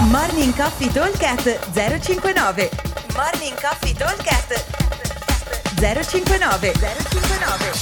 [0.00, 2.70] Morning Coffee Talkcast 059
[3.16, 4.64] Morning Coffee Talkcast
[5.74, 7.72] 059 059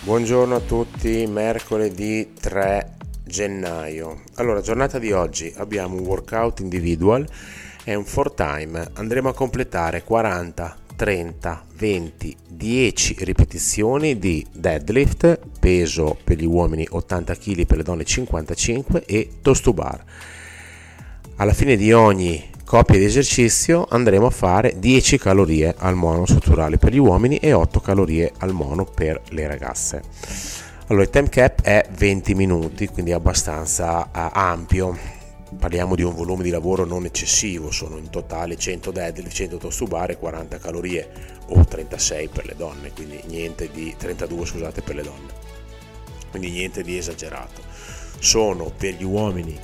[0.00, 4.24] Buongiorno a tutti, mercoledì 3 gennaio.
[4.34, 7.26] Allora, giornata di oggi abbiamo un workout individual
[7.84, 8.90] e un 4 time.
[8.92, 17.34] Andremo a completare 40, 30, 20, 10 ripetizioni di deadlift, peso per gli uomini 80
[17.34, 20.00] kg, per le donne 55 e toast to bar.
[21.38, 26.78] Alla fine di ogni coppia di esercizio andremo a fare 10 calorie al mono strutturale
[26.78, 30.02] per gli uomini e 8 calorie al mono per le ragazze.
[30.86, 35.21] Allora il time cap è 20 minuti, quindi abbastanza uh, ampio.
[35.58, 39.78] Parliamo di un volume di lavoro non eccessivo, sono in totale 100 deadlift, 100 toast
[39.78, 41.08] to bar e 40 calorie
[41.48, 45.32] o 36 per le donne, quindi niente di 32 scusate per le donne.
[46.30, 47.60] Quindi niente di esagerato.
[48.18, 49.58] Sono per gli uomini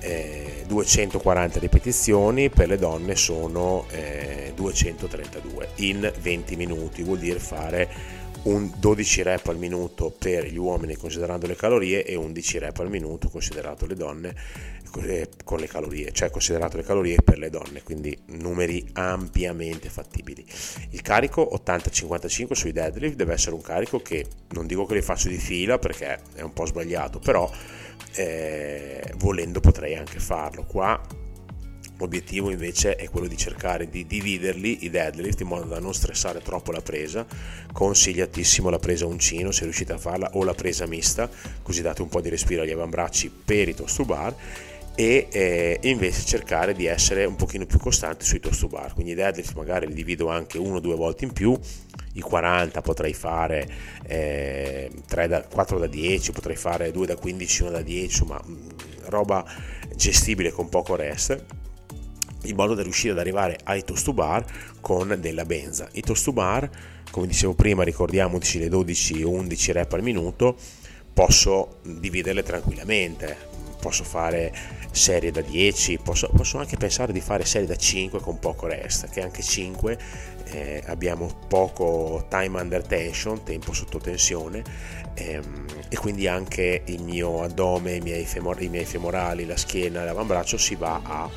[0.00, 8.26] eh, 240 ripetizioni, per le donne sono eh, 232 in 20 minuti, vuol dire fare
[8.42, 12.88] un 12 rep al minuto per gli uomini considerando le calorie e 11 rep al
[12.88, 14.34] minuto considerato le donne
[15.02, 20.44] eh, con le calorie, cioè considerato le calorie per le donne, quindi numeri ampiamente fattibili.
[20.90, 25.28] Il carico 80-55 sui deadlift deve essere un carico che non dico che li faccio
[25.28, 27.50] di fila perché è un po' sbagliato, però
[28.14, 30.64] eh, volendo potrei anche farlo.
[30.64, 31.00] Qua
[31.98, 36.40] L'obiettivo invece è quello di cercare di dividerli i deadlift in modo da non stressare
[36.40, 37.26] troppo la presa.
[37.72, 41.28] Consigliatissimo la presa uncino se riuscite a farla o la presa mista,
[41.60, 44.34] così date un po' di respiro agli avambracci per i toast to bar
[44.94, 48.94] e eh, invece cercare di essere un pochino più costanti sui toast to bar.
[48.94, 51.58] Quindi i deadlift magari li divido anche uno o due volte in più,
[52.12, 53.68] i 40 potrei fare
[54.06, 58.40] eh, 3 da, 4 da 10, potrei fare 2 da 15, 1 da 10, insomma
[59.06, 59.44] roba
[59.96, 61.66] gestibile con poco rest
[62.44, 64.44] in modo da riuscire ad arrivare ai toast to bar
[64.80, 65.88] con della benza.
[65.92, 66.68] I toast to bar,
[67.10, 70.56] come dicevo prima, ricordiamoci le 12-11 rep al minuto,
[71.12, 73.36] posso dividerle tranquillamente,
[73.80, 74.52] posso fare
[74.90, 79.08] serie da 10, posso, posso, anche pensare di fare serie da 5 con poco rest,
[79.10, 79.98] che anche 5
[80.44, 84.62] eh, abbiamo poco time under tension, tempo sotto tensione
[85.14, 90.04] ehm, e quindi anche il mio addome, i miei, femor- i miei femorali, la schiena,
[90.04, 91.30] l'avambraccio si va a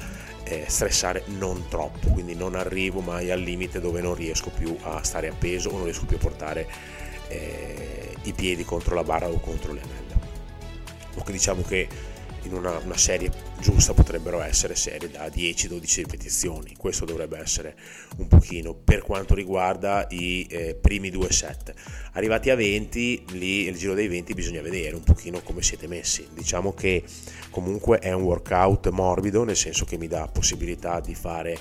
[0.44, 5.04] eh, stressare non troppo, quindi non arrivo mai al limite dove non riesco più a
[5.04, 6.68] stare appeso o non riesco più a portare
[7.28, 10.20] eh, i piedi contro la barra o contro le anelle.
[11.16, 11.88] O diciamo che
[12.44, 16.76] in una, una, serie giusta potrebbero essere serie da 10-12 ripetizioni.
[16.78, 17.76] Questo dovrebbe essere
[18.18, 21.74] un pochino per quanto riguarda i eh, primi due set.
[22.14, 26.28] Arrivati a 20, lì il giro dei 20 bisogna vedere un pochino come siete messi.
[26.34, 27.04] Diciamo che
[27.50, 31.58] comunque è un workout morbido, nel senso che mi dà possibilità di fare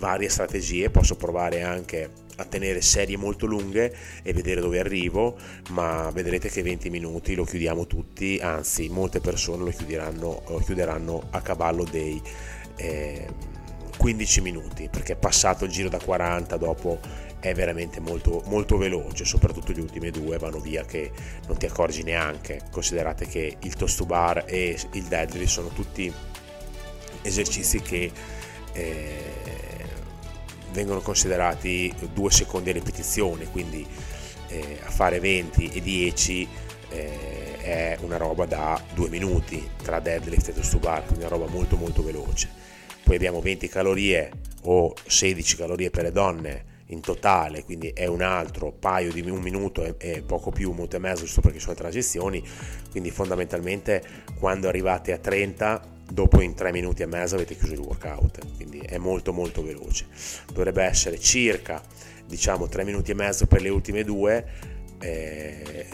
[0.00, 5.36] varie strategie, posso provare anche a tenere serie molto lunghe e vedere dove arrivo,
[5.68, 11.28] ma vedrete che 20 minuti lo chiudiamo tutti, anzi molte persone lo chiuderanno, lo chiuderanno
[11.30, 12.20] a cavallo dei
[12.76, 13.26] eh,
[13.96, 16.98] 15 minuti, perché passato il giro da 40 dopo
[17.38, 21.10] è veramente molto, molto veloce, soprattutto gli ultimi due vanno via che
[21.46, 26.12] non ti accorgi neanche, considerate che il toast to bar e il deadlift sono tutti
[27.22, 28.10] esercizi che
[28.72, 29.58] eh,
[30.72, 33.86] vengono considerati due secondi a ripetizione, quindi
[34.48, 36.48] eh, a fare 20 e 10
[36.90, 41.34] eh, è una roba da 2 minuti tra deadlift e toast to bar, quindi una
[41.34, 42.48] roba molto molto veloce.
[43.02, 44.30] Poi abbiamo 20 calorie
[44.62, 49.40] o 16 calorie per le donne in totale, quindi è un altro paio di un
[49.40, 52.42] minuto e poco più, un minuto e mezzo, giusto perché sono transizioni,
[52.90, 54.02] quindi fondamentalmente
[54.38, 58.78] quando arrivate a 30 dopo in 3 minuti e mezzo avete chiuso il workout, quindi
[58.78, 60.06] è molto molto veloce.
[60.52, 61.82] Dovrebbe essere circa
[62.26, 64.44] diciamo 3 minuti e mezzo per le ultime due,
[65.00, 65.86] eh,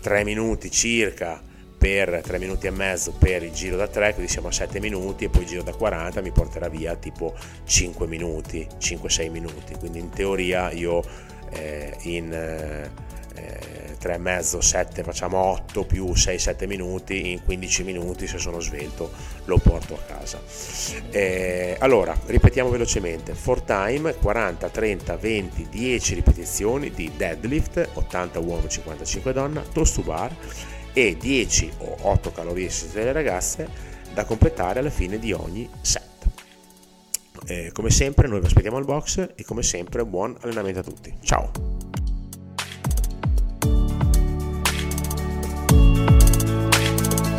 [0.00, 1.42] 3 minuti circa
[1.78, 5.24] per 3 minuti e mezzo per il giro da 3, quindi siamo a 7 minuti
[5.24, 7.34] e poi il giro da 40 mi porterà via tipo
[7.64, 11.02] 5 minuti, 5-6 minuti, quindi in teoria io
[11.50, 12.32] eh, in...
[12.32, 13.16] Eh,
[14.00, 19.10] 3,5, 7, facciamo 8 più 6-7 minuti, in 15 minuti se sono svelto
[19.44, 20.40] lo porto a casa.
[21.10, 28.68] Eh, allora, ripetiamo velocemente, for time 40, 30, 20, 10 ripetizioni di deadlift, 80 uomo,
[28.68, 30.34] 55 donna, toast to bar
[30.92, 33.68] e 10 o 8 calorie se siete le ragazze
[34.12, 36.06] da completare alla fine di ogni set.
[37.46, 41.14] Eh, come sempre noi vi aspettiamo al box e come sempre buon allenamento a tutti.
[41.22, 41.77] Ciao!